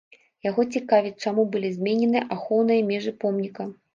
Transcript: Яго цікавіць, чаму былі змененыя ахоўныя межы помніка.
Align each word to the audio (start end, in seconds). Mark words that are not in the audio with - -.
Яго 0.45 0.63
цікавіць, 0.77 1.19
чаму 1.25 1.43
былі 1.53 1.69
змененыя 1.77 2.23
ахоўныя 2.39 2.81
межы 2.91 3.15
помніка. 3.25 3.71